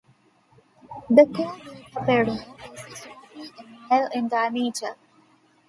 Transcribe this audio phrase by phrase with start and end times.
[1.11, 2.45] The core built up area,
[2.89, 4.95] this is roughly a mile in diameter.